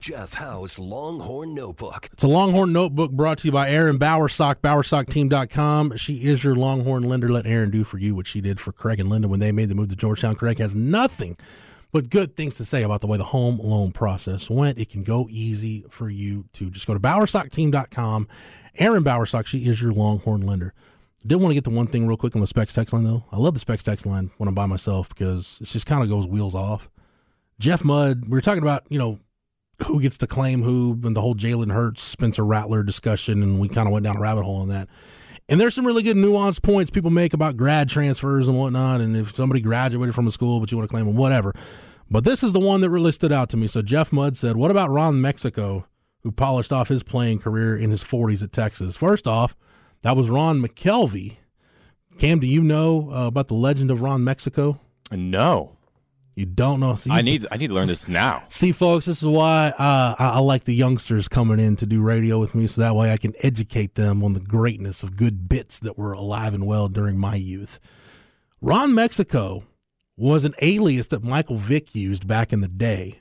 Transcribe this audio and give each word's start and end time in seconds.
Jeff 0.00 0.32
Howe's 0.32 0.78
Longhorn 0.78 1.54
Notebook. 1.54 2.08
It's 2.10 2.24
a 2.24 2.28
Longhorn 2.28 2.72
Notebook 2.72 3.10
brought 3.10 3.36
to 3.38 3.44
you 3.48 3.52
by 3.52 3.68
Erin 3.68 3.98
Bowersock, 3.98 4.56
bowersockteam.com. 4.56 5.98
She 5.98 6.24
is 6.24 6.42
your 6.42 6.54
Longhorn 6.54 7.02
lender. 7.02 7.28
Let 7.28 7.46
Erin 7.46 7.70
do 7.70 7.84
for 7.84 7.98
you 7.98 8.14
what 8.14 8.26
she 8.26 8.40
did 8.40 8.60
for 8.60 8.72
Craig 8.72 8.98
and 8.98 9.10
Linda 9.10 9.28
when 9.28 9.40
they 9.40 9.52
made 9.52 9.68
the 9.68 9.74
move 9.74 9.90
to 9.90 9.96
Georgetown. 9.96 10.36
Craig 10.36 10.58
has 10.58 10.74
nothing 10.74 11.36
but 11.92 12.08
good 12.08 12.34
things 12.34 12.54
to 12.54 12.64
say 12.64 12.82
about 12.82 13.02
the 13.02 13.06
way 13.06 13.18
the 13.18 13.24
home 13.24 13.58
loan 13.58 13.92
process 13.92 14.48
went. 14.48 14.78
It 14.78 14.88
can 14.88 15.02
go 15.02 15.26
easy 15.28 15.84
for 15.90 16.08
you 16.08 16.46
to 16.54 16.70
just 16.70 16.86
go 16.86 16.94
to 16.94 17.00
bowersockteam.com. 17.00 18.26
Erin 18.76 19.04
Bowersock, 19.04 19.44
she 19.44 19.66
is 19.66 19.82
your 19.82 19.92
Longhorn 19.92 20.40
lender. 20.40 20.72
Did 21.26 21.36
want 21.36 21.50
to 21.50 21.54
get 21.54 21.64
the 21.64 21.70
one 21.70 21.86
thing 21.86 22.06
real 22.06 22.16
quick 22.16 22.34
on 22.34 22.40
the 22.40 22.46
specs 22.46 22.72
text 22.72 22.94
line 22.94 23.04
though. 23.04 23.24
I 23.30 23.36
love 23.36 23.52
the 23.52 23.60
specs 23.60 23.82
text 23.82 24.06
line 24.06 24.30
when 24.38 24.48
I'm 24.48 24.54
by 24.54 24.64
myself 24.64 25.10
because 25.10 25.58
it 25.60 25.66
just 25.66 25.84
kind 25.84 26.02
of 26.02 26.08
goes 26.08 26.26
wheels 26.26 26.54
off. 26.54 26.88
Jeff 27.58 27.84
Mudd, 27.84 28.24
we 28.24 28.30
were 28.30 28.40
talking 28.40 28.62
about, 28.62 28.84
you 28.88 28.98
know, 28.98 29.18
who 29.86 30.00
gets 30.00 30.18
to 30.18 30.26
claim 30.26 30.62
who 30.62 30.98
and 31.04 31.16
the 31.16 31.20
whole 31.20 31.34
Jalen 31.34 31.72
Hurts, 31.72 32.02
Spencer 32.02 32.44
Rattler 32.44 32.82
discussion, 32.82 33.42
and 33.42 33.60
we 33.60 33.68
kind 33.68 33.86
of 33.86 33.92
went 33.92 34.04
down 34.04 34.16
a 34.16 34.20
rabbit 34.20 34.44
hole 34.44 34.56
on 34.56 34.68
that. 34.68 34.88
And 35.48 35.60
there's 35.60 35.74
some 35.74 35.86
really 35.86 36.02
good 36.02 36.16
nuanced 36.16 36.62
points 36.62 36.90
people 36.90 37.10
make 37.10 37.34
about 37.34 37.56
grad 37.56 37.88
transfers 37.88 38.46
and 38.46 38.56
whatnot, 38.56 39.00
and 39.00 39.16
if 39.16 39.34
somebody 39.34 39.60
graduated 39.60 40.14
from 40.14 40.26
a 40.26 40.32
school 40.32 40.60
but 40.60 40.70
you 40.70 40.78
want 40.78 40.88
to 40.88 40.94
claim 40.94 41.06
them, 41.06 41.16
whatever. 41.16 41.54
But 42.10 42.24
this 42.24 42.42
is 42.42 42.52
the 42.52 42.60
one 42.60 42.80
that 42.80 42.90
really 42.90 43.12
stood 43.12 43.32
out 43.32 43.48
to 43.50 43.56
me. 43.56 43.66
So 43.66 43.82
Jeff 43.82 44.12
Mudd 44.12 44.36
said, 44.36 44.56
"What 44.56 44.70
about 44.70 44.90
Ron 44.90 45.20
Mexico, 45.20 45.86
who 46.22 46.32
polished 46.32 46.72
off 46.72 46.88
his 46.88 47.02
playing 47.02 47.38
career 47.38 47.76
in 47.76 47.90
his 47.90 48.02
40s 48.02 48.42
at 48.42 48.52
Texas? 48.52 48.96
First 48.96 49.26
off, 49.26 49.56
that 50.02 50.16
was 50.16 50.30
Ron 50.30 50.60
McKelvey. 50.60 51.36
Cam, 52.18 52.38
do 52.38 52.46
you 52.46 52.62
know 52.62 53.10
uh, 53.12 53.26
about 53.26 53.48
the 53.48 53.54
legend 53.54 53.90
of 53.90 54.02
Ron 54.02 54.22
Mexico? 54.22 54.78
No. 55.10 55.76
You 56.40 56.46
don't 56.46 56.80
know. 56.80 56.94
See, 56.94 57.10
I 57.10 57.20
need 57.20 57.46
I 57.50 57.58
need 57.58 57.66
to 57.66 57.74
learn 57.74 57.88
this 57.88 58.08
now. 58.08 58.44
See, 58.48 58.72
folks, 58.72 59.04
this 59.04 59.20
is 59.20 59.28
why 59.28 59.74
uh, 59.78 60.14
I, 60.18 60.28
I, 60.30 60.38
like 60.38 60.64
the 60.64 60.74
youngsters 60.74 61.28
coming 61.28 61.60
in 61.60 61.76
to 61.76 61.84
do 61.84 62.00
radio 62.00 62.38
with 62.38 62.54
me, 62.54 62.66
so 62.66 62.80
that 62.80 62.96
way 62.96 63.12
I 63.12 63.18
can 63.18 63.34
educate 63.42 63.94
them 63.94 64.24
on 64.24 64.32
the 64.32 64.40
greatness 64.40 65.02
of 65.02 65.18
good 65.18 65.50
bits 65.50 65.78
that 65.80 65.98
were 65.98 66.12
alive 66.12 66.54
and 66.54 66.66
well 66.66 66.88
during 66.88 67.18
my 67.18 67.34
youth. 67.34 67.78
Ron 68.62 68.94
Mexico 68.94 69.64
was 70.16 70.46
an 70.46 70.54
alias 70.62 71.08
that 71.08 71.22
Michael 71.22 71.58
Vick 71.58 71.94
used 71.94 72.26
back 72.26 72.54
in 72.54 72.62
the 72.62 72.68
day. 72.68 73.20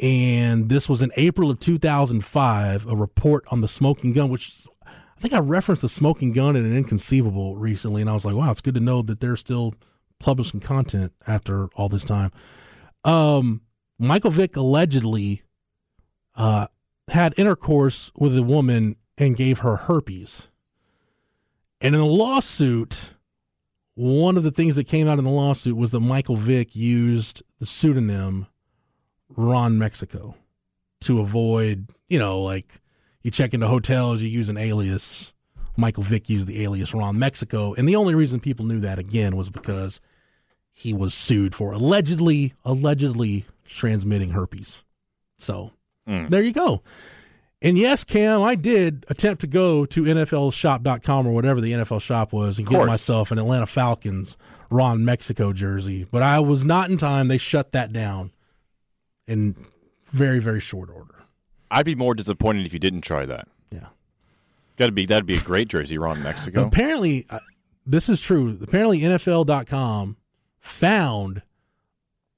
And 0.00 0.70
this 0.70 0.88
was 0.88 1.02
in 1.02 1.12
April 1.18 1.50
of 1.50 1.60
2005, 1.60 2.86
a 2.86 2.96
report 2.96 3.44
on 3.50 3.60
the 3.60 3.68
smoking 3.68 4.14
gun, 4.14 4.30
which 4.30 4.66
I 4.86 5.20
think 5.20 5.34
I 5.34 5.40
referenced 5.40 5.82
the 5.82 5.90
smoking 5.90 6.32
gun 6.32 6.56
in 6.56 6.64
an 6.64 6.74
inconceivable 6.74 7.56
recently. 7.56 8.00
And 8.00 8.08
I 8.08 8.14
was 8.14 8.24
like, 8.24 8.34
wow, 8.34 8.50
it's 8.52 8.62
good 8.62 8.74
to 8.76 8.80
know 8.80 9.02
that 9.02 9.20
they're 9.20 9.36
still 9.36 9.74
publishing 10.18 10.60
content 10.60 11.12
after 11.26 11.66
all 11.74 11.88
this 11.88 12.04
time. 12.04 12.30
Um, 13.04 13.62
Michael 13.98 14.30
Vick 14.30 14.56
allegedly 14.56 15.42
uh, 16.34 16.66
had 17.08 17.34
intercourse 17.38 18.10
with 18.16 18.36
a 18.36 18.42
woman 18.42 18.96
and 19.18 19.36
gave 19.36 19.60
her 19.60 19.76
herpes. 19.76 20.48
And 21.80 21.94
in 21.94 22.00
the 22.00 22.06
lawsuit, 22.06 23.12
one 23.94 24.36
of 24.36 24.42
the 24.42 24.50
things 24.50 24.74
that 24.76 24.84
came 24.84 25.08
out 25.08 25.18
in 25.18 25.24
the 25.24 25.30
lawsuit 25.30 25.76
was 25.76 25.90
that 25.92 26.00
Michael 26.00 26.36
Vick 26.36 26.74
used 26.74 27.42
the 27.58 27.66
pseudonym 27.66 28.46
Ron 29.28 29.78
Mexico 29.78 30.36
to 31.02 31.20
avoid, 31.20 31.90
you 32.08 32.18
know, 32.18 32.40
like 32.40 32.80
you 33.22 33.30
check 33.30 33.54
into 33.54 33.68
hotels, 33.68 34.22
you 34.22 34.28
use 34.28 34.48
an 34.48 34.56
alias 34.56 35.32
Michael 35.76 36.02
Vick 36.02 36.28
used 36.28 36.46
the 36.46 36.62
alias 36.62 36.94
Ron 36.94 37.18
Mexico. 37.18 37.74
And 37.74 37.88
the 37.88 37.96
only 37.96 38.14
reason 38.14 38.40
people 38.40 38.66
knew 38.66 38.80
that 38.80 38.98
again 38.98 39.36
was 39.36 39.50
because 39.50 40.00
he 40.72 40.92
was 40.92 41.14
sued 41.14 41.54
for 41.54 41.72
allegedly, 41.72 42.54
allegedly 42.64 43.46
transmitting 43.64 44.30
herpes. 44.30 44.82
So 45.38 45.72
mm. 46.08 46.28
there 46.30 46.42
you 46.42 46.52
go. 46.52 46.82
And 47.62 47.78
yes, 47.78 48.04
Cam, 48.04 48.42
I 48.42 48.54
did 48.54 49.06
attempt 49.08 49.40
to 49.40 49.46
go 49.46 49.86
to 49.86 50.02
NFLshop.com 50.02 51.26
or 51.26 51.32
whatever 51.32 51.60
the 51.60 51.72
NFL 51.72 52.02
shop 52.02 52.32
was 52.32 52.58
and 52.58 52.66
get 52.66 52.86
myself 52.86 53.30
an 53.30 53.38
Atlanta 53.38 53.66
Falcons 53.66 54.36
Ron 54.70 55.04
Mexico 55.04 55.52
jersey, 55.52 56.06
but 56.10 56.22
I 56.22 56.40
was 56.40 56.64
not 56.64 56.90
in 56.90 56.96
time. 56.96 57.28
They 57.28 57.38
shut 57.38 57.72
that 57.72 57.92
down 57.92 58.32
in 59.26 59.54
very, 60.08 60.38
very 60.38 60.60
short 60.60 60.90
order. 60.90 61.14
I'd 61.70 61.86
be 61.86 61.94
more 61.94 62.14
disappointed 62.14 62.66
if 62.66 62.72
you 62.72 62.78
didn't 62.78 63.02
try 63.02 63.26
that. 63.26 63.48
Got 63.72 63.92
to 64.76 64.92
be 64.92 65.06
that'd 65.06 65.26
be 65.26 65.36
a 65.36 65.40
great 65.40 65.68
jersey, 65.68 65.98
Ron 65.98 66.22
Mexico. 66.22 66.66
Apparently, 66.66 67.26
uh, 67.30 67.40
this 67.86 68.08
is 68.08 68.20
true. 68.20 68.58
Apparently, 68.60 69.00
NFL.com 69.00 70.16
found 70.58 71.42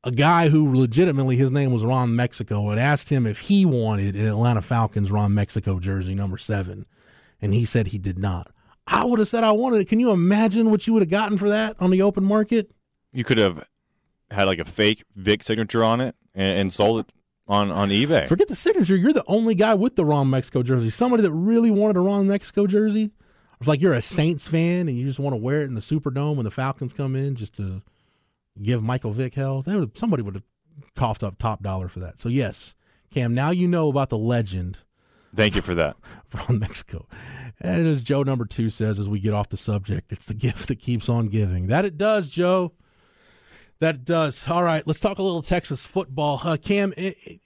a 0.05 0.11
guy 0.11 0.49
who 0.49 0.75
legitimately 0.75 1.37
his 1.37 1.51
name 1.51 1.73
was 1.73 1.85
Ron 1.85 2.15
Mexico 2.15 2.71
and 2.71 2.79
asked 2.79 3.11
him 3.11 3.27
if 3.27 3.41
he 3.41 3.65
wanted 3.65 4.15
an 4.15 4.27
Atlanta 4.27 4.63
Falcons 4.63 5.11
Ron 5.11 5.35
Mexico 5.35 5.79
jersey 5.79 6.15
number 6.15 6.39
seven, 6.39 6.87
and 7.41 7.53
he 7.53 7.65
said 7.65 7.89
he 7.89 7.99
did 7.99 8.19
not. 8.19 8.51
I 8.87 9.05
would 9.05 9.19
have 9.19 9.29
said 9.29 9.45
I 9.45 9.53
wanted 9.53 9.81
it. 9.81 9.89
Can 9.89 10.01
you 10.01 10.11
imagine 10.11 10.71
what 10.71 10.87
you 10.87 10.93
would 10.95 11.03
have 11.03 11.11
gotten 11.11 11.37
for 11.37 11.49
that 11.51 11.77
on 11.81 11.91
the 11.91 12.03
open 12.03 12.25
market? 12.25 12.73
You 13.13 13.25
could 13.25 13.39
have 13.39 13.65
had 14.31 14.45
like 14.45 14.59
a 14.59 14.65
fake 14.65 15.05
Vick 15.15 15.43
signature 15.43 15.85
on 15.85 16.01
it 16.01 16.15
and, 16.35 16.59
and 16.61 16.73
sold 16.73 17.01
it 17.01 17.13
on 17.49 17.71
on 17.71 17.89
eBay. 17.89 18.29
Forget 18.29 18.49
the 18.49 18.57
signature. 18.57 18.97
You're 18.97 19.13
the 19.13 19.25
only 19.27 19.55
guy 19.55 19.75
with 19.75 19.97
the 19.97 20.05
Ron 20.05 20.31
Mexico 20.31 20.63
jersey. 20.63 20.91
Somebody 20.91 21.23
that 21.23 21.33
really 21.33 21.71
wanted 21.71 21.97
a 21.97 22.01
Ron 22.01 22.29
Mexico 22.29 22.67
jersey. 22.67 23.11
It's 23.59 23.67
like 23.67 23.81
you're 23.81 23.95
a 23.95 24.03
Saints 24.03 24.47
fan 24.47 24.87
and 24.89 24.97
you 24.97 25.05
just 25.05 25.19
want 25.19 25.33
to 25.33 25.39
wear 25.39 25.63
it 25.63 25.65
in 25.65 25.75
the 25.75 25.81
Superdome 25.81 26.37
when 26.37 26.45
the 26.45 26.51
Falcons 26.51 26.93
come 26.93 27.17
in 27.17 27.35
just 27.35 27.57
to 27.57 27.83
give 28.63 28.83
Michael 28.83 29.11
Vick 29.11 29.35
hell. 29.35 29.65
Would, 29.67 29.99
somebody 29.99 30.23
would 30.23 30.35
have 30.35 30.45
coughed 30.95 31.25
up 31.25 31.39
top 31.39 31.63
dollar 31.63 31.89
for 31.89 31.99
that. 32.01 32.21
So 32.21 32.29
yes, 32.29 32.77
Cam. 33.11 33.35
Now 33.35 33.51
you 33.51 33.67
know 33.67 33.89
about 33.89 34.11
the 34.11 34.19
legend. 34.19 34.79
Thank 35.35 35.57
you 35.57 35.63
for 35.63 35.75
that, 35.75 35.97
Ron 36.35 36.59
Mexico. 36.59 37.07
And 37.61 37.87
as 37.87 38.03
Joe 38.03 38.23
number 38.23 38.45
two 38.45 38.71
says, 38.71 38.99
as 38.99 39.09
we 39.09 39.21
get 39.21 39.35
off 39.35 39.49
the 39.49 39.57
subject, 39.57 40.13
it's 40.13 40.27
the 40.27 40.35
gift 40.35 40.69
that 40.69 40.77
keeps 40.81 41.09
on 41.09 41.27
giving. 41.27 41.67
That 41.67 41.85
it 41.85 41.97
does, 41.99 42.31
Joe. 42.31 42.73
That 43.81 44.05
does. 44.05 44.49
All 44.49 44.65
right, 44.65 44.85
let's 44.89 44.99
talk 44.99 45.19
a 45.19 45.23
little 45.23 45.43
Texas 45.43 45.87
football. 45.87 46.41
Uh, 46.43 46.57
Cam, 46.57 46.93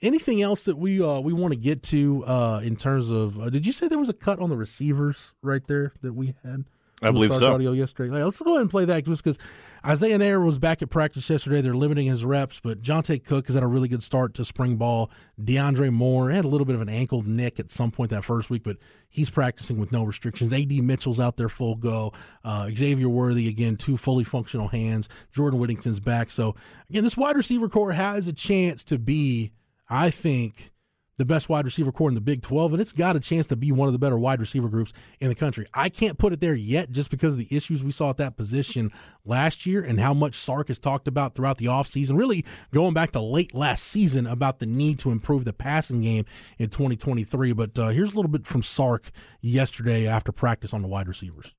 anything 0.01 0.41
else 0.41 0.63
that 0.63 0.77
we 0.77 0.99
uh, 0.99 1.19
we 1.19 1.31
want 1.31 1.53
to 1.53 1.59
get 1.59 1.83
to 1.83 2.25
uh, 2.25 2.59
in 2.63 2.75
terms 2.75 3.11
of? 3.11 3.39
Uh, 3.39 3.49
did 3.51 3.67
you 3.67 3.71
say 3.71 3.87
there 3.87 3.99
was 3.99 4.09
a 4.09 4.13
cut 4.13 4.39
on 4.39 4.49
the 4.49 4.57
receivers 4.57 5.35
right 5.43 5.61
there 5.67 5.93
that 6.01 6.13
we 6.13 6.33
had? 6.43 6.65
I 7.03 7.11
believe 7.11 7.35
so. 7.35 7.53
Audio 7.53 7.71
yesterday. 7.71 8.23
let's 8.23 8.39
go 8.39 8.51
ahead 8.51 8.61
and 8.61 8.69
play 8.69 8.85
that 8.85 9.05
just 9.05 9.23
because 9.23 9.37
Isaiah 9.85 10.17
Neyor 10.17 10.45
was 10.45 10.59
back 10.59 10.81
at 10.81 10.89
practice 10.89 11.29
yesterday. 11.29 11.61
They're 11.61 11.73
limiting 11.73 12.07
his 12.07 12.23
reps, 12.23 12.59
but 12.59 12.81
Johntay 12.81 13.23
Cook 13.23 13.47
has 13.47 13.55
had 13.55 13.63
a 13.63 13.67
really 13.67 13.87
good 13.87 14.01
start 14.01 14.33
to 14.35 14.45
spring 14.45 14.77
ball. 14.77 15.11
DeAndre 15.41 15.91
Moore 15.91 16.31
had 16.31 16.45
a 16.45 16.47
little 16.47 16.65
bit 16.65 16.75
of 16.75 16.81
an 16.81 16.89
ankle 16.89 17.21
nick 17.23 17.59
at 17.59 17.71
some 17.71 17.91
point 17.91 18.11
that 18.11 18.23
first 18.23 18.49
week, 18.49 18.63
but 18.63 18.77
he's 19.09 19.29
practicing 19.29 19.79
with 19.79 19.91
no 19.91 20.03
restrictions. 20.03 20.53
AD 20.53 20.71
Mitchell's 20.71 21.19
out 21.19 21.37
there 21.37 21.49
full 21.49 21.75
go. 21.75 22.13
Uh, 22.43 22.69
Xavier 22.75 23.09
Worthy 23.09 23.47
again, 23.47 23.75
two 23.75 23.97
fully 23.97 24.23
functional 24.23 24.69
hands. 24.69 25.09
Jordan 25.31 25.59
Whittington's 25.59 25.99
back. 25.99 26.31
So 26.31 26.55
again, 26.89 27.03
this 27.03 27.17
wide 27.17 27.35
receiver 27.35 27.69
corps 27.69 27.91
has 27.91 28.27
a 28.27 28.33
chance 28.33 28.83
to 28.85 28.97
be, 28.97 29.51
I 29.89 30.09
think 30.09 30.72
the 31.17 31.25
best 31.25 31.49
wide 31.49 31.65
receiver 31.65 31.91
corps 31.91 32.09
in 32.09 32.15
the 32.15 32.21
Big 32.21 32.41
12, 32.41 32.73
and 32.73 32.81
it's 32.81 32.91
got 32.91 33.15
a 33.15 33.19
chance 33.19 33.45
to 33.47 33.55
be 33.55 33.71
one 33.71 33.87
of 33.87 33.93
the 33.93 33.99
better 33.99 34.17
wide 34.17 34.39
receiver 34.39 34.67
groups 34.67 34.93
in 35.19 35.29
the 35.29 35.35
country. 35.35 35.65
I 35.73 35.89
can't 35.89 36.17
put 36.17 36.33
it 36.33 36.39
there 36.39 36.55
yet 36.55 36.91
just 36.91 37.09
because 37.09 37.33
of 37.33 37.39
the 37.39 37.55
issues 37.55 37.83
we 37.83 37.91
saw 37.91 38.09
at 38.09 38.17
that 38.17 38.35
position 38.35 38.91
last 39.25 39.65
year 39.65 39.83
and 39.83 39.99
how 39.99 40.13
much 40.13 40.35
Sark 40.35 40.69
has 40.69 40.79
talked 40.79 41.07
about 41.07 41.35
throughout 41.35 41.57
the 41.57 41.65
offseason, 41.65 42.17
really 42.17 42.43
going 42.71 42.93
back 42.93 43.11
to 43.11 43.21
late 43.21 43.53
last 43.53 43.83
season 43.83 44.25
about 44.25 44.59
the 44.59 44.65
need 44.65 44.99
to 44.99 45.11
improve 45.11 45.45
the 45.45 45.53
passing 45.53 46.01
game 46.01 46.25
in 46.57 46.69
2023. 46.69 47.53
But 47.53 47.77
uh, 47.77 47.89
here's 47.89 48.13
a 48.13 48.15
little 48.15 48.31
bit 48.31 48.47
from 48.47 48.63
Sark 48.63 49.11
yesterday 49.41 50.07
after 50.07 50.31
practice 50.31 50.73
on 50.73 50.81
the 50.81 50.87
wide 50.87 51.07
receivers. 51.07 51.53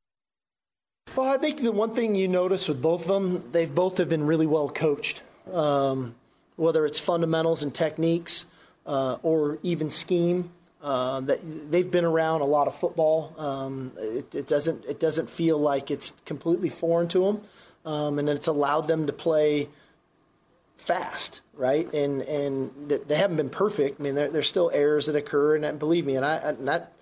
Well, 1.15 1.33
I 1.33 1.39
think 1.39 1.61
the 1.61 1.71
one 1.71 1.95
thing 1.95 2.17
you 2.17 2.27
notice 2.27 2.67
with 2.67 2.83
both 2.83 3.03
of 3.03 3.09
them, 3.09 3.53
they've 3.53 3.73
both 3.73 3.99
have 3.99 4.09
been 4.09 4.27
really 4.27 4.47
well 4.47 4.69
coached. 4.69 5.23
Um, 5.53 6.17
whether 6.57 6.87
it's 6.87 6.99
fundamentals 6.99 7.63
and 7.63 7.75
techniques, 7.75 8.47
uh, 8.87 9.19
or 9.23 9.59
even 9.63 9.91
scheme. 9.91 10.51
Uh, 10.83 11.21
that 11.21 11.39
they've 11.71 11.91
been 11.91 12.05
around 12.05 12.43
a 12.43 12.45
lot 12.45 12.67
of 12.67 12.75
football. 12.75 13.33
Um, 13.39 13.93
it, 13.97 14.35
it, 14.35 14.47
doesn't 14.47 14.85
it 14.85 15.01
doesn't 15.01 15.31
feel 15.31 15.57
like 15.57 15.91
it's 15.91 16.13
completely 16.27 16.69
foreign 16.69 17.09
to 17.09 17.21
them, 17.21 17.41
um, 17.87 18.19
and 18.19 18.29
it's 18.29 18.49
allowed 18.49 18.87
them 18.87 19.07
to 19.07 19.13
play 19.13 19.71
fast, 20.77 21.41
right? 21.55 21.91
And 21.95 22.21
and 22.23 22.91
they 23.09 23.17
haven't 23.17 23.39
been 23.39 23.49
perfect. 23.49 23.99
I 23.99 24.03
mean, 24.03 24.15
there, 24.15 24.29
there's 24.29 24.49
still 24.49 24.71
errors 24.75 25.07
that 25.07 25.17
occur, 25.17 25.57
and 25.57 25.79
believe 25.79 26.05
me, 26.05 26.17
and 26.17 26.25
I 26.25 26.37
and 26.37 26.69
that 26.69 26.93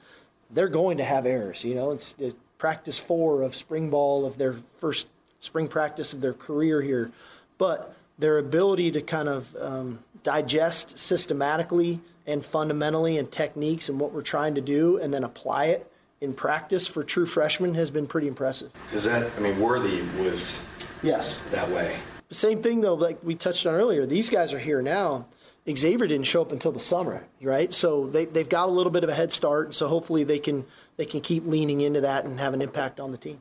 they're 0.52 0.68
going 0.68 0.98
to 0.98 1.04
have 1.04 1.26
errors. 1.26 1.64
You 1.64 1.74
know, 1.74 1.90
it's, 1.90 2.14
it's 2.18 2.36
practice 2.58 2.98
four 2.98 3.42
of 3.42 3.56
spring 3.56 3.90
ball 3.90 4.24
of 4.24 4.38
their 4.38 4.56
first 4.78 5.08
spring 5.40 5.66
practice 5.66 6.12
of 6.12 6.20
their 6.20 6.34
career 6.34 6.82
here, 6.82 7.10
but 7.58 7.96
their 8.18 8.38
ability 8.38 8.92
to 8.92 9.02
kind 9.02 9.28
of 9.28 9.56
um, 9.58 9.98
digest 10.22 10.98
systematically 10.98 12.00
and 12.26 12.44
fundamentally 12.44 13.18
and 13.18 13.30
techniques 13.30 13.88
and 13.88 13.98
what 13.98 14.12
we're 14.12 14.22
trying 14.22 14.54
to 14.54 14.60
do, 14.60 14.96
and 14.98 15.12
then 15.12 15.24
apply 15.24 15.66
it 15.66 15.90
in 16.20 16.32
practice 16.32 16.86
for 16.86 17.02
true 17.02 17.26
freshmen 17.26 17.74
has 17.74 17.90
been 17.90 18.06
pretty 18.06 18.28
impressive. 18.28 18.72
Because 18.86 19.04
that, 19.04 19.30
I 19.36 19.40
mean, 19.40 19.58
Worthy 19.58 20.02
was 20.22 20.64
yes 21.02 21.42
that 21.50 21.68
way. 21.70 21.98
Same 22.30 22.62
thing 22.62 22.80
though, 22.80 22.94
like 22.94 23.18
we 23.22 23.34
touched 23.34 23.66
on 23.66 23.74
earlier. 23.74 24.06
These 24.06 24.30
guys 24.30 24.54
are 24.54 24.58
here 24.58 24.80
now. 24.80 25.26
Xavier 25.68 26.06
didn't 26.06 26.26
show 26.26 26.42
up 26.42 26.50
until 26.50 26.72
the 26.72 26.80
summer, 26.80 27.24
right? 27.40 27.72
So 27.72 28.06
they 28.06 28.24
they've 28.24 28.48
got 28.48 28.68
a 28.68 28.72
little 28.72 28.90
bit 28.90 29.04
of 29.04 29.10
a 29.10 29.14
head 29.14 29.32
start. 29.32 29.74
So 29.74 29.88
hopefully 29.88 30.24
they 30.24 30.38
can 30.38 30.64
they 30.96 31.04
can 31.04 31.20
keep 31.20 31.44
leaning 31.46 31.80
into 31.80 32.00
that 32.00 32.24
and 32.24 32.38
have 32.40 32.54
an 32.54 32.62
impact 32.62 33.00
on 33.00 33.12
the 33.12 33.18
team. 33.18 33.40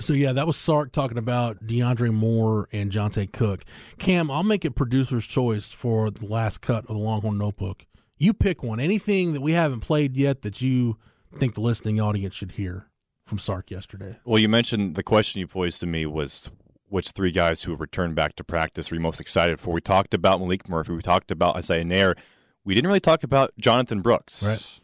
So 0.00 0.12
yeah, 0.12 0.32
that 0.32 0.46
was 0.46 0.56
Sark 0.56 0.92
talking 0.92 1.16
about 1.18 1.64
DeAndre 1.64 2.12
Moore 2.12 2.68
and 2.72 2.90
Johntay 2.90 3.32
Cook. 3.32 3.62
Cam, 3.98 4.30
I'll 4.30 4.42
make 4.42 4.64
it 4.64 4.72
producer's 4.72 5.26
choice 5.26 5.72
for 5.72 6.10
the 6.10 6.26
last 6.26 6.60
cut 6.60 6.84
of 6.84 6.88
the 6.88 6.98
Longhorn 6.98 7.38
Notebook. 7.38 7.86
You 8.18 8.34
pick 8.34 8.62
one. 8.62 8.80
Anything 8.80 9.32
that 9.34 9.40
we 9.40 9.52
haven't 9.52 9.80
played 9.80 10.16
yet 10.16 10.42
that 10.42 10.60
you 10.60 10.96
think 11.34 11.54
the 11.54 11.60
listening 11.60 12.00
audience 12.00 12.34
should 12.34 12.52
hear 12.52 12.88
from 13.26 13.38
Sark 13.38 13.70
yesterday. 13.70 14.18
Well, 14.24 14.38
you 14.38 14.48
mentioned 14.48 14.94
the 14.94 15.02
question 15.02 15.40
you 15.40 15.46
posed 15.46 15.80
to 15.80 15.86
me 15.86 16.06
was 16.06 16.50
which 16.88 17.10
three 17.10 17.30
guys 17.30 17.62
who 17.62 17.74
returned 17.74 18.14
back 18.14 18.36
to 18.36 18.44
practice 18.44 18.90
were 18.90 18.96
you 18.96 19.00
most 19.00 19.20
excited 19.20 19.60
for? 19.60 19.72
We 19.72 19.80
talked 19.80 20.14
about 20.14 20.40
Malik 20.40 20.68
Murphy. 20.68 20.92
We 20.92 21.02
talked 21.02 21.30
about 21.30 21.56
Isaiah 21.56 21.84
Neyor. 21.84 22.16
We 22.64 22.74
didn't 22.74 22.88
really 22.88 23.00
talk 23.00 23.22
about 23.22 23.52
Jonathon 23.58 24.00
Brooks. 24.00 24.42
Right. 24.42 24.80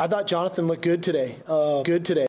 I 0.00 0.06
thought 0.06 0.28
Jonathon 0.28 0.68
looked 0.68 0.82
good 0.82 1.02
today. 1.02 1.34
Uh, 1.44 1.82
good 1.82 2.04
today. 2.04 2.28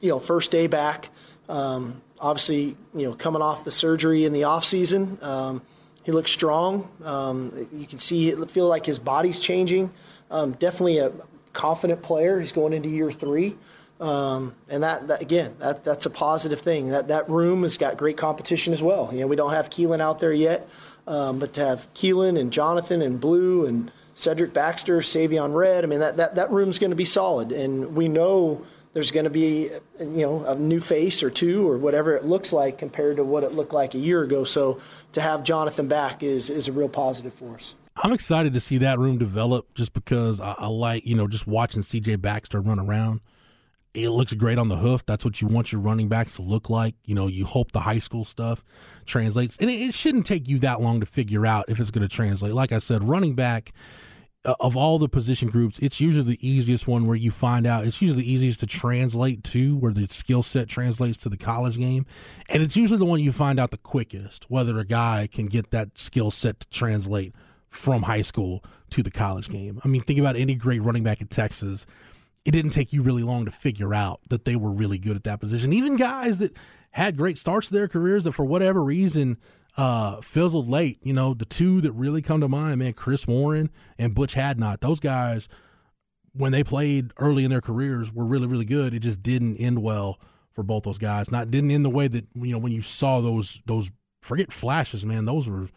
You 0.00 0.08
know, 0.08 0.18
first 0.18 0.50
day 0.50 0.66
back. 0.66 1.10
Um, 1.48 2.02
obviously, 2.18 2.76
you 2.94 3.08
know, 3.08 3.14
coming 3.14 3.42
off 3.42 3.62
the 3.62 3.70
surgery 3.70 4.24
in 4.24 4.32
the 4.32 4.44
off 4.44 4.64
season, 4.64 5.16
um, 5.22 5.62
he 6.02 6.10
looks 6.10 6.32
strong. 6.32 6.90
Um, 7.04 7.68
you 7.72 7.86
can 7.86 8.00
see, 8.00 8.32
feel 8.46 8.66
like 8.66 8.86
his 8.86 8.98
body's 8.98 9.38
changing. 9.38 9.92
Um, 10.32 10.52
definitely 10.52 10.98
a 10.98 11.12
confident 11.52 12.02
player. 12.02 12.40
He's 12.40 12.50
going 12.50 12.72
into 12.72 12.88
year 12.88 13.12
three. 13.12 13.56
Um, 14.00 14.56
and 14.68 14.82
that, 14.82 15.06
that, 15.06 15.22
again, 15.22 15.54
that, 15.60 15.84
that's 15.84 16.06
a 16.06 16.10
positive 16.10 16.60
thing. 16.60 16.88
That 16.88 17.06
that 17.08 17.30
room 17.30 17.62
has 17.62 17.78
got 17.78 17.96
great 17.96 18.16
competition 18.16 18.72
as 18.72 18.82
well. 18.82 19.10
You 19.12 19.20
know, 19.20 19.26
we 19.28 19.36
don't 19.36 19.52
have 19.52 19.70
Keilan 19.70 20.00
out 20.00 20.18
there 20.18 20.32
yet, 20.32 20.68
um, 21.06 21.38
but 21.38 21.52
to 21.54 21.64
have 21.64 21.92
Keilan 21.94 22.38
and 22.38 22.52
Jonathon 22.52 23.00
and 23.00 23.20
Blue 23.20 23.64
and 23.64 23.92
Cedric 24.16 24.54
Baxter, 24.54 24.98
Savion 25.00 25.54
Red, 25.54 25.84
I 25.84 25.86
mean 25.86 26.00
that 26.00 26.16
that 26.16 26.34
that 26.34 26.50
room's 26.50 26.78
going 26.78 26.90
to 26.90 26.96
be 26.96 27.04
solid, 27.04 27.52
and 27.52 27.94
we 27.94 28.08
know 28.08 28.64
there's 28.94 29.10
going 29.10 29.24
to 29.24 29.30
be 29.30 29.70
you 30.00 30.26
know 30.26 30.42
a 30.44 30.54
new 30.54 30.80
face 30.80 31.22
or 31.22 31.28
two 31.28 31.68
or 31.68 31.76
whatever 31.76 32.16
it 32.16 32.24
looks 32.24 32.50
like 32.50 32.78
compared 32.78 33.18
to 33.18 33.24
what 33.24 33.44
it 33.44 33.52
looked 33.52 33.74
like 33.74 33.94
a 33.94 33.98
year 33.98 34.22
ago. 34.22 34.42
So 34.42 34.80
to 35.12 35.20
have 35.20 35.44
Jonathon 35.44 35.86
back 35.86 36.22
is 36.22 36.48
is 36.48 36.66
a 36.66 36.72
real 36.72 36.88
positive 36.88 37.34
for 37.34 37.54
us. 37.56 37.74
I'm 38.02 38.12
excited 38.12 38.54
to 38.54 38.60
see 38.60 38.78
that 38.78 38.98
room 38.98 39.18
develop 39.18 39.74
just 39.74 39.92
because 39.92 40.40
I, 40.40 40.54
I 40.58 40.66
like, 40.66 41.06
you 41.06 41.14
know, 41.14 41.28
just 41.28 41.46
watching 41.46 41.82
CJ 41.82 42.20
Baxter 42.20 42.60
run 42.60 42.78
around. 42.78 43.20
It 43.92 44.10
looks 44.10 44.34
great 44.34 44.58
on 44.58 44.68
the 44.68 44.76
hoof. 44.76 45.04
That's 45.06 45.24
what 45.24 45.40
you 45.40 45.48
want 45.48 45.72
your 45.72 45.80
running 45.80 46.08
backs 46.08 46.36
to 46.36 46.42
look 46.42 46.68
like. 46.68 46.94
You 47.04 47.14
know, 47.14 47.26
you 47.26 47.46
hope 47.46 47.72
the 47.72 47.80
high 47.80 47.98
school 47.98 48.26
stuff 48.26 48.62
translates. 49.06 49.56
And 49.58 49.70
it, 49.70 49.80
it 49.80 49.94
shouldn't 49.94 50.26
take 50.26 50.48
you 50.48 50.58
that 50.58 50.82
long 50.82 51.00
to 51.00 51.06
figure 51.06 51.46
out 51.46 51.66
if 51.68 51.80
it's 51.80 51.90
going 51.90 52.06
to 52.06 52.14
translate. 52.14 52.52
Like 52.52 52.72
I 52.72 52.78
said, 52.78 53.02
running 53.02 53.34
back 53.34 53.72
of 54.46 54.76
all 54.76 54.98
the 54.98 55.08
position 55.08 55.48
groups, 55.48 55.78
it's 55.80 56.00
usually 56.00 56.36
the 56.36 56.48
easiest 56.48 56.86
one 56.86 57.06
where 57.06 57.16
you 57.16 57.30
find 57.30 57.66
out. 57.66 57.84
It's 57.84 58.00
usually 58.00 58.22
the 58.22 58.32
easiest 58.32 58.60
to 58.60 58.66
translate 58.66 59.44
to, 59.44 59.76
where 59.76 59.92
the 59.92 60.06
skill 60.08 60.42
set 60.42 60.68
translates 60.68 61.18
to 61.18 61.28
the 61.28 61.36
college 61.36 61.78
game, 61.78 62.06
and 62.48 62.62
it's 62.62 62.76
usually 62.76 62.98
the 62.98 63.04
one 63.04 63.20
you 63.20 63.32
find 63.32 63.58
out 63.58 63.70
the 63.70 63.78
quickest 63.78 64.50
whether 64.50 64.78
a 64.78 64.84
guy 64.84 65.28
can 65.30 65.46
get 65.46 65.70
that 65.70 65.98
skill 65.98 66.30
set 66.30 66.60
to 66.60 66.68
translate 66.70 67.34
from 67.68 68.04
high 68.04 68.22
school 68.22 68.64
to 68.90 69.02
the 69.02 69.10
college 69.10 69.48
game. 69.48 69.80
I 69.84 69.88
mean, 69.88 70.02
think 70.02 70.18
about 70.18 70.36
any 70.36 70.54
great 70.54 70.82
running 70.82 71.02
back 71.02 71.20
in 71.20 71.26
Texas. 71.26 71.86
It 72.44 72.52
didn't 72.52 72.70
take 72.70 72.92
you 72.92 73.02
really 73.02 73.24
long 73.24 73.44
to 73.44 73.50
figure 73.50 73.92
out 73.92 74.20
that 74.28 74.44
they 74.44 74.56
were 74.56 74.70
really 74.70 74.98
good 74.98 75.16
at 75.16 75.24
that 75.24 75.40
position. 75.40 75.72
Even 75.72 75.96
guys 75.96 76.38
that 76.38 76.56
had 76.92 77.16
great 77.16 77.36
starts 77.36 77.68
to 77.68 77.74
their 77.74 77.88
careers 77.88 78.24
that 78.24 78.32
for 78.32 78.44
whatever 78.44 78.82
reason 78.82 79.36
uh, 79.76 80.20
fizzled 80.20 80.68
late. 80.68 80.98
You 81.02 81.12
know, 81.12 81.34
the 81.34 81.44
two 81.44 81.80
that 81.82 81.92
really 81.92 82.22
come 82.22 82.40
to 82.40 82.48
mind, 82.48 82.78
man, 82.78 82.92
Chris 82.94 83.26
Warren 83.26 83.70
and 83.98 84.14
Butch 84.14 84.34
Hadnot. 84.34 84.80
Those 84.80 85.00
guys, 85.00 85.48
when 86.32 86.52
they 86.52 86.64
played 86.64 87.12
early 87.18 87.44
in 87.44 87.50
their 87.50 87.60
careers, 87.60 88.12
were 88.12 88.24
really, 88.24 88.46
really 88.46 88.64
good. 88.64 88.94
It 88.94 89.00
just 89.00 89.22
didn't 89.22 89.56
end 89.56 89.82
well 89.82 90.18
for 90.52 90.62
both 90.62 90.84
those 90.84 90.98
guys. 90.98 91.30
Not 91.30 91.50
didn't 91.50 91.70
end 91.70 91.84
the 91.84 91.90
way 91.90 92.08
that 92.08 92.26
you 92.34 92.52
know 92.52 92.58
when 92.58 92.72
you 92.72 92.82
saw 92.82 93.20
those 93.20 93.62
those 93.66 93.90
forget 94.22 94.52
flashes, 94.52 95.04
man. 95.04 95.24
Those 95.26 95.48
were 95.48 95.68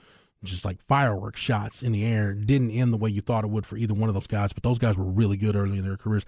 just 0.44 0.64
like 0.64 0.82
fireworks 0.88 1.40
shots 1.40 1.84
in 1.84 1.92
the 1.92 2.06
air. 2.06 2.34
Didn't 2.34 2.72
end 2.72 2.94
the 2.94 2.98
way 2.98 3.10
you 3.10 3.22
thought 3.22 3.44
it 3.44 3.50
would 3.50 3.66
for 3.66 3.78
either 3.78 3.94
one 3.94 4.10
of 4.10 4.16
those 4.16 4.28
guys, 4.28 4.54
but 4.54 4.64
those 4.64 4.80
guys 4.80 4.98
were 4.98 5.06
really 5.06 5.38
good 5.38 5.56
early 5.56 5.78
in 5.78 5.84
their 5.84 5.98
careers. 5.98 6.26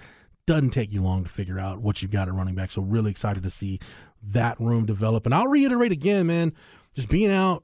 Doesn't 0.48 0.72
take 0.72 0.92
you 0.92 1.02
long 1.02 1.24
to 1.24 1.30
figure 1.30 1.60
out 1.60 1.80
what 1.80 2.02
you've 2.02 2.12
got 2.12 2.28
at 2.28 2.34
running 2.34 2.56
back. 2.56 2.72
So 2.72 2.82
really 2.82 3.12
excited 3.12 3.44
to 3.44 3.50
see 3.50 3.80
that 4.24 4.60
room 4.60 4.86
develop. 4.86 5.26
And 5.26 5.34
I'll 5.34 5.48
reiterate 5.48 5.92
again, 5.92 6.28
man, 6.28 6.54
just 6.94 7.10
being 7.10 7.32
out 7.32 7.64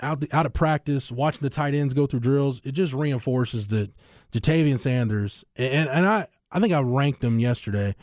out 0.00 0.20
the, 0.20 0.28
out 0.32 0.46
of 0.46 0.52
practice, 0.52 1.10
watching 1.10 1.40
the 1.40 1.50
tight 1.50 1.74
ends 1.74 1.94
go 1.94 2.06
through 2.06 2.20
drills, 2.20 2.60
it 2.64 2.72
just 2.72 2.92
reinforces 2.92 3.68
that 3.68 3.92
Ja'Tavion 4.32 4.78
Sanders 4.78 5.44
and 5.56 5.88
and 5.88 6.06
I 6.06 6.26
I 6.50 6.60
think 6.60 6.72
I 6.72 6.80
ranked 6.80 7.20
them 7.20 7.38
yesterday. 7.38 7.94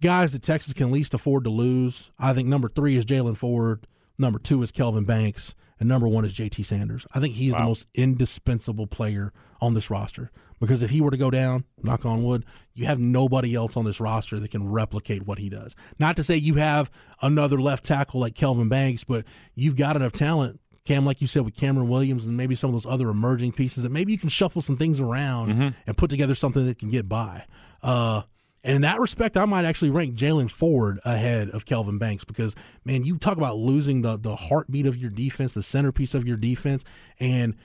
Guys 0.00 0.32
that 0.32 0.42
Texas 0.42 0.72
can 0.72 0.90
least 0.90 1.12
afford 1.12 1.44
to 1.44 1.50
lose. 1.50 2.10
I 2.18 2.32
think 2.32 2.48
number 2.48 2.70
three 2.70 2.96
is 2.96 3.04
Jaylan 3.04 3.36
Ford. 3.36 3.86
Number 4.18 4.38
two 4.38 4.62
is 4.62 4.72
Kelvin 4.72 5.04
Banks 5.04 5.54
and 5.80 5.88
number 5.88 6.06
one 6.06 6.24
is 6.24 6.34
JT 6.34 6.64
Sanders. 6.64 7.06
I 7.12 7.20
think 7.20 7.34
he's 7.34 7.52
wow. 7.52 7.60
the 7.60 7.64
most 7.64 7.86
indispensable 7.94 8.86
player 8.86 9.32
on 9.60 9.74
this 9.74 9.90
roster 9.90 10.30
because 10.60 10.82
if 10.82 10.90
he 10.90 11.00
were 11.00 11.10
to 11.10 11.16
go 11.16 11.30
down, 11.30 11.64
knock 11.82 12.04
on 12.04 12.22
wood, 12.22 12.44
you 12.74 12.86
have 12.86 13.00
nobody 13.00 13.54
else 13.54 13.76
on 13.76 13.84
this 13.84 13.98
roster 13.98 14.38
that 14.38 14.50
can 14.50 14.70
replicate 14.70 15.26
what 15.26 15.38
he 15.38 15.48
does. 15.48 15.74
Not 15.98 16.16
to 16.16 16.22
say 16.22 16.36
you 16.36 16.54
have 16.54 16.90
another 17.22 17.60
left 17.60 17.84
tackle 17.84 18.20
like 18.20 18.34
Kelvin 18.34 18.68
Banks, 18.68 19.02
but 19.02 19.24
you've 19.54 19.76
got 19.76 19.96
enough 19.96 20.12
talent. 20.12 20.60
Cam, 20.84 21.04
like 21.04 21.20
you 21.20 21.26
said, 21.26 21.44
with 21.44 21.56
Cameron 21.56 21.88
Williams 21.88 22.24
and 22.24 22.36
maybe 22.36 22.54
some 22.54 22.70
of 22.70 22.74
those 22.74 22.90
other 22.90 23.08
emerging 23.08 23.52
pieces, 23.52 23.82
that 23.82 23.90
maybe 23.90 24.12
you 24.12 24.18
can 24.18 24.28
shuffle 24.28 24.62
some 24.62 24.76
things 24.76 25.00
around 25.00 25.48
mm-hmm. 25.50 25.68
and 25.86 25.96
put 25.96 26.10
together 26.10 26.34
something 26.34 26.66
that 26.66 26.78
can 26.78 26.90
get 26.90 27.08
by. 27.08 27.44
Uh, 27.82 28.22
and 28.62 28.76
in 28.76 28.82
that 28.82 29.00
respect, 29.00 29.36
I 29.36 29.44
might 29.46 29.64
actually 29.64 29.90
rank 29.90 30.14
Jaylan 30.14 30.50
Ford 30.50 31.00
ahead 31.04 31.48
of 31.50 31.64
Kelvin 31.64 31.98
Banks 31.98 32.24
because, 32.24 32.54
man, 32.84 33.04
you 33.04 33.16
talk 33.16 33.36
about 33.38 33.56
losing 33.56 34.02
the 34.02 34.18
the 34.18 34.36
heartbeat 34.36 34.86
of 34.86 34.96
your 34.96 35.10
defense, 35.10 35.54
the 35.54 35.62
centerpiece 35.62 36.14
of 36.14 36.26
your 36.26 36.36
defense, 36.36 36.84
and 37.18 37.56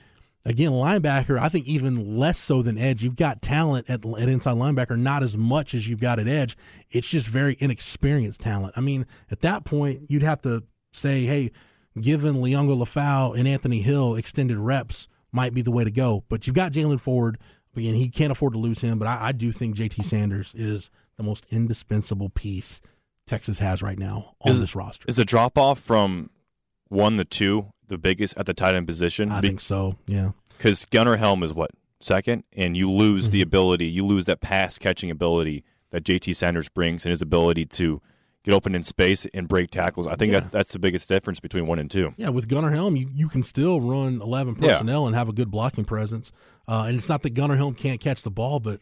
again, 0.46 0.70
linebacker. 0.70 1.38
I 1.38 1.48
think 1.50 1.66
even 1.66 2.16
less 2.16 2.38
so 2.38 2.62
than 2.62 2.78
edge. 2.78 3.02
You've 3.02 3.16
got 3.16 3.42
talent 3.42 3.90
at, 3.90 4.06
at 4.06 4.28
inside 4.28 4.56
linebacker, 4.56 4.98
not 4.98 5.22
as 5.22 5.36
much 5.36 5.74
as 5.74 5.88
you've 5.88 6.00
got 6.00 6.18
at 6.18 6.28
edge. 6.28 6.56
It's 6.90 7.08
just 7.08 7.26
very 7.26 7.56
inexperienced 7.58 8.40
talent. 8.40 8.72
I 8.76 8.80
mean, 8.80 9.06
at 9.30 9.42
that 9.42 9.64
point, 9.64 10.02
you'd 10.08 10.22
have 10.22 10.40
to 10.42 10.64
say, 10.92 11.24
hey, 11.24 11.50
given 12.00 12.36
Liona 12.36 12.76
Lefau 12.76 13.36
and 13.36 13.46
Anthony 13.46 13.82
Hill 13.82 14.14
extended 14.14 14.56
reps 14.56 15.08
might 15.32 15.52
be 15.52 15.62
the 15.62 15.70
way 15.70 15.84
to 15.84 15.90
go. 15.90 16.24
But 16.28 16.46
you've 16.46 16.56
got 16.56 16.72
Jaylan 16.72 17.00
Ford 17.00 17.38
Again, 17.76 17.94
he 17.94 18.08
can't 18.08 18.32
afford 18.32 18.52
to 18.54 18.58
lose 18.58 18.80
him, 18.80 18.98
but 18.98 19.06
I, 19.06 19.28
I 19.28 19.32
do 19.32 19.52
think 19.52 19.76
JT 19.76 20.04
Sanders 20.04 20.52
is 20.54 20.90
the 21.16 21.22
most 21.22 21.44
indispensable 21.50 22.28
piece 22.30 22.80
Texas 23.26 23.58
has 23.58 23.82
right 23.82 23.98
now 23.98 24.34
on 24.40 24.52
is, 24.52 24.60
this 24.60 24.74
roster. 24.74 25.04
Is 25.08 25.16
the 25.16 25.24
drop 25.24 25.58
off 25.58 25.78
from 25.78 26.30
one 26.88 27.16
to 27.16 27.24
two 27.24 27.72
the 27.88 27.98
biggest 27.98 28.36
at 28.36 28.46
the 28.46 28.54
tight 28.54 28.74
end 28.74 28.86
position? 28.86 29.30
I 29.30 29.40
Be- 29.40 29.48
think 29.48 29.60
so. 29.60 29.96
Yeah, 30.06 30.32
because 30.56 30.84
Gunnar 30.86 31.16
Helm 31.16 31.42
is 31.42 31.52
what 31.52 31.70
second, 32.00 32.44
and 32.52 32.76
you 32.76 32.90
lose 32.90 33.24
mm-hmm. 33.24 33.32
the 33.32 33.42
ability, 33.42 33.86
you 33.86 34.04
lose 34.04 34.26
that 34.26 34.40
pass 34.40 34.78
catching 34.78 35.10
ability 35.10 35.64
that 35.90 36.04
JT 36.04 36.36
Sanders 36.36 36.68
brings, 36.68 37.04
and 37.04 37.10
his 37.10 37.22
ability 37.22 37.66
to 37.66 38.00
get 38.46 38.54
open 38.54 38.74
in 38.74 38.82
space 38.82 39.26
and 39.34 39.48
break 39.48 39.70
tackles. 39.70 40.06
I 40.06 40.14
think 40.14 40.32
yeah. 40.32 40.38
that's 40.38 40.52
that's 40.52 40.72
the 40.72 40.78
biggest 40.78 41.08
difference 41.08 41.40
between 41.40 41.66
one 41.66 41.78
and 41.78 41.90
two. 41.90 42.14
Yeah, 42.16 42.30
with 42.30 42.48
Gunnar 42.48 42.70
Helm, 42.70 42.96
you, 42.96 43.08
you 43.12 43.28
can 43.28 43.42
still 43.42 43.80
run 43.80 44.22
eleven 44.22 44.54
personnel 44.54 45.02
yeah. 45.02 45.06
and 45.08 45.16
have 45.16 45.28
a 45.28 45.32
good 45.32 45.50
blocking 45.50 45.84
presence. 45.84 46.32
Uh, 46.68 46.84
and 46.88 46.96
it's 46.96 47.08
not 47.08 47.22
that 47.22 47.30
Gunnar 47.30 47.56
Helm 47.56 47.74
can't 47.74 48.00
catch 48.00 48.22
the 48.22 48.30
ball, 48.30 48.60
but 48.60 48.80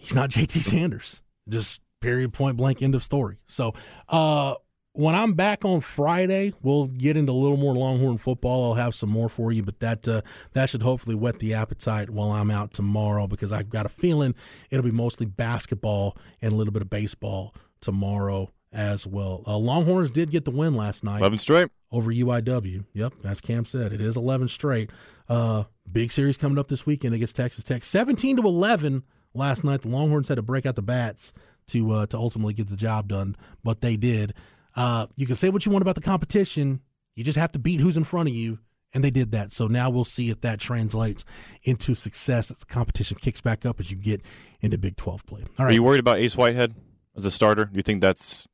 he's 0.00 0.14
not 0.14 0.30
JT 0.30 0.62
Sanders. 0.62 1.20
Just 1.48 1.80
period, 2.00 2.32
point 2.32 2.56
blank, 2.56 2.82
end 2.82 2.94
of 2.94 3.04
story. 3.04 3.36
So 3.48 3.74
uh, 4.08 4.54
when 4.92 5.14
I'm 5.14 5.34
back 5.34 5.64
on 5.64 5.80
Friday, 5.82 6.54
we'll 6.62 6.86
get 6.86 7.16
into 7.16 7.32
a 7.32 7.34
little 7.34 7.58
more 7.58 7.74
Longhorn 7.74 8.18
football. 8.18 8.64
I'll 8.64 8.74
have 8.74 8.94
some 8.94 9.10
more 9.10 9.28
for 9.28 9.52
you, 9.52 9.62
but 9.62 9.80
that 9.80 10.08
uh, 10.08 10.22
that 10.52 10.70
should 10.70 10.82
hopefully 10.82 11.16
whet 11.16 11.38
the 11.38 11.52
appetite 11.52 12.08
while 12.08 12.32
I'm 12.32 12.50
out 12.50 12.72
tomorrow 12.72 13.26
because 13.26 13.52
I've 13.52 13.68
got 13.68 13.84
a 13.84 13.90
feeling 13.90 14.34
it'll 14.70 14.84
be 14.84 14.90
mostly 14.90 15.26
basketball 15.26 16.16
and 16.40 16.52
a 16.52 16.56
little 16.56 16.72
bit 16.72 16.82
of 16.82 16.88
baseball 16.88 17.54
tomorrow 17.82 18.50
as 18.72 19.06
well. 19.06 19.42
Uh, 19.46 19.56
Longhorns 19.56 20.10
did 20.10 20.30
get 20.30 20.44
the 20.44 20.50
win 20.50 20.74
last 20.74 21.02
night. 21.04 21.20
11 21.20 21.38
straight. 21.38 21.68
Over 21.92 22.12
UIW. 22.12 22.84
Yep, 22.92 23.14
as 23.24 23.40
Cam 23.40 23.64
said, 23.64 23.92
it 23.92 24.00
is 24.00 24.16
11 24.16 24.48
straight. 24.48 24.90
Uh, 25.28 25.64
big 25.90 26.12
series 26.12 26.36
coming 26.36 26.58
up 26.58 26.68
this 26.68 26.86
weekend 26.86 27.14
against 27.14 27.36
Texas 27.36 27.64
Tech. 27.64 27.84
17 27.84 28.36
to 28.36 28.42
11 28.42 29.02
last 29.34 29.64
night. 29.64 29.82
The 29.82 29.88
Longhorns 29.88 30.28
had 30.28 30.36
to 30.36 30.42
break 30.42 30.66
out 30.66 30.76
the 30.76 30.82
bats 30.82 31.32
to 31.68 31.90
uh, 31.92 32.06
to 32.06 32.16
ultimately 32.16 32.52
get 32.52 32.68
the 32.68 32.76
job 32.76 33.08
done, 33.08 33.36
but 33.62 33.80
they 33.80 33.96
did. 33.96 34.34
Uh, 34.76 35.06
you 35.16 35.26
can 35.26 35.36
say 35.36 35.50
what 35.50 35.66
you 35.66 35.72
want 35.72 35.82
about 35.82 35.94
the 35.94 36.00
competition. 36.00 36.80
You 37.14 37.24
just 37.24 37.38
have 37.38 37.52
to 37.52 37.58
beat 37.58 37.80
who's 37.80 37.96
in 37.96 38.04
front 38.04 38.28
of 38.28 38.34
you, 38.34 38.58
and 38.92 39.04
they 39.04 39.10
did 39.10 39.32
that. 39.32 39.52
So 39.52 39.66
now 39.66 39.90
we'll 39.90 40.04
see 40.04 40.30
if 40.30 40.40
that 40.42 40.60
translates 40.60 41.24
into 41.64 41.94
success 41.94 42.50
as 42.50 42.58
the 42.60 42.66
competition 42.66 43.18
kicks 43.20 43.40
back 43.40 43.66
up 43.66 43.80
as 43.80 43.90
you 43.90 43.96
get 43.96 44.22
into 44.60 44.78
Big 44.78 44.96
12 44.96 45.26
play. 45.26 45.40
All 45.58 45.64
right. 45.66 45.70
Are 45.70 45.74
you 45.74 45.82
worried 45.82 46.00
about 46.00 46.18
Ace 46.18 46.36
Whitehead 46.36 46.74
as 47.16 47.24
a 47.24 47.30
starter? 47.30 47.64
Do 47.64 47.76
you 47.76 47.82
think 47.82 48.00
that's 48.00 48.46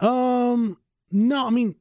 um, 0.00 0.78
no, 1.10 1.46
I 1.46 1.50
mean, 1.50 1.74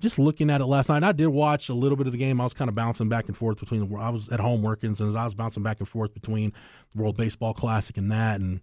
just 0.00 0.18
looking 0.18 0.50
at 0.50 0.60
it 0.60 0.66
last 0.66 0.88
night, 0.88 1.02
I 1.02 1.12
did 1.12 1.28
watch 1.28 1.68
a 1.68 1.74
little 1.74 1.96
bit 1.96 2.06
of 2.06 2.12
the 2.12 2.18
game. 2.18 2.40
I 2.40 2.44
was 2.44 2.54
kind 2.54 2.68
of 2.68 2.74
bouncing 2.74 3.08
back 3.08 3.26
and 3.26 3.36
forth 3.36 3.58
between 3.58 3.88
the. 3.88 3.96
I 3.96 4.10
was 4.10 4.28
at 4.28 4.40
home 4.40 4.62
working, 4.62 4.94
so 4.94 5.06
I 5.16 5.24
was 5.24 5.34
bouncing 5.34 5.62
back 5.62 5.80
and 5.80 5.88
forth 5.88 6.12
between 6.14 6.52
the 6.94 7.02
World 7.02 7.16
Baseball 7.16 7.54
Classic 7.54 7.96
and 7.96 8.10
that, 8.12 8.40
and 8.40 8.60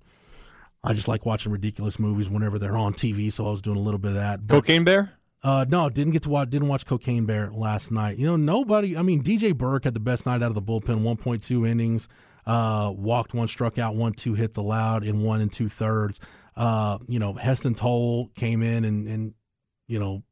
I 0.84 0.94
just 0.94 1.08
like 1.08 1.26
watching 1.26 1.52
ridiculous 1.52 2.00
movies 2.00 2.30
whenever 2.30 2.60
they're 2.60 2.78
on 2.78 2.94
TV. 2.94 3.32
So 3.32 3.48
I 3.48 3.52
was 3.52 3.62
doing 3.62 3.78
a 3.78 3.82
little 3.82 4.00
bit 4.00 4.10
of 4.10 4.16
that. 4.16 4.46
But, 4.48 4.56
Cocaine 4.56 4.84
Bear. 4.84 5.14
Uh, 5.44 5.66
no, 5.68 5.90
didn't 5.90 6.14
get 6.14 6.24
to 6.24 6.30
watch. 6.30 6.50
Didn't 6.50 6.68
watch 6.68 6.86
Cocaine 6.86 7.26
Bear 7.26 7.50
last 7.52 7.92
night. 7.92 8.18
You 8.18 8.28
know, 8.28 8.36
nobody. 8.36 8.96
I 8.96 9.02
mean, 9.02 9.24
DJ 9.24 9.58
Burke 9.58 9.86
had 9.86 9.96
the 9.96 10.00
best 10.00 10.26
night 10.26 10.44
out 10.44 10.50
of 10.50 10.56
the 10.56 10.62
bullpen. 10.62 11.02
One 11.02 11.18
point 11.18 11.42
two 11.42 11.66
innings. 11.66 12.08
Uh, 12.46 12.92
walked 12.96 13.34
one, 13.36 13.48
struck 13.48 13.78
out 13.78 13.96
one, 13.96 14.14
two 14.14 14.34
hits 14.34 14.58
allowed 14.58 15.04
in 15.04 15.22
one 15.22 15.42
and 15.42 15.54
two 15.54 15.70
thirds. 15.70 16.20
Uh, 16.56 16.98
you 17.08 17.20
know, 17.20 17.34
Heston 17.34 17.76
Tole 17.76 18.30
came 18.36 18.62
in 18.62 18.84
and, 18.86 19.08
and, 19.08 19.34
you 19.88 20.00
know, 20.00 20.24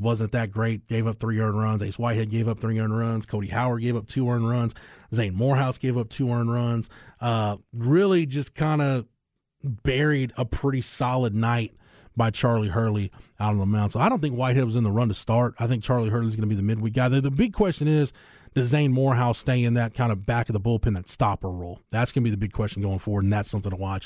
wasn't 0.00 0.32
that 0.32 0.50
great. 0.50 0.86
Gave 0.88 1.06
up 1.06 1.18
three 1.18 1.40
earned 1.40 1.58
runs. 1.58 1.82
Ace 1.82 1.98
Whitehead 1.98 2.30
gave 2.30 2.48
up 2.48 2.58
three 2.58 2.78
earned 2.78 2.96
runs. 2.96 3.26
Cody 3.26 3.48
Howard 3.48 3.82
gave 3.82 3.96
up 3.96 4.06
two 4.06 4.28
earned 4.28 4.48
runs. 4.48 4.74
Zane 5.14 5.34
Morehouse 5.34 5.78
gave 5.78 5.96
up 5.96 6.08
two 6.08 6.30
earned 6.30 6.52
runs. 6.52 6.90
Uh, 7.20 7.58
really 7.72 8.26
just 8.26 8.54
kind 8.54 8.82
of 8.82 9.06
buried 9.62 10.32
a 10.36 10.44
pretty 10.44 10.80
solid 10.80 11.34
night 11.34 11.72
by 12.16 12.30
Charlie 12.30 12.68
Hurley 12.68 13.12
out 13.38 13.50
on 13.50 13.58
the 13.58 13.66
mound. 13.66 13.92
So 13.92 14.00
I 14.00 14.08
don't 14.08 14.20
think 14.20 14.34
Whitehead 14.34 14.64
was 14.64 14.76
in 14.76 14.84
the 14.84 14.90
run 14.90 15.08
to 15.08 15.14
start. 15.14 15.54
I 15.58 15.66
think 15.66 15.84
Charlie 15.84 16.08
Hurley's 16.08 16.34
going 16.34 16.48
to 16.48 16.54
be 16.54 16.54
the 16.54 16.62
midweek 16.62 16.94
guy. 16.94 17.08
The, 17.08 17.20
the 17.20 17.30
big 17.30 17.52
question 17.52 17.86
is, 17.86 18.12
does 18.54 18.68
Zane 18.68 18.90
Morehouse 18.90 19.36
stay 19.38 19.62
in 19.62 19.74
that 19.74 19.92
kind 19.92 20.10
of 20.10 20.24
back 20.24 20.48
of 20.48 20.54
the 20.54 20.60
bullpen, 20.60 20.94
that 20.94 21.08
stopper 21.08 21.50
role? 21.50 21.80
That's 21.90 22.10
going 22.10 22.22
to 22.22 22.24
be 22.24 22.30
the 22.30 22.38
big 22.38 22.54
question 22.54 22.80
going 22.80 22.98
forward, 22.98 23.24
and 23.24 23.32
that's 23.32 23.50
something 23.50 23.70
to 23.70 23.76
watch 23.76 24.04